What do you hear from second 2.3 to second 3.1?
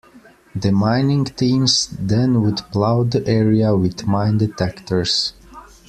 would plow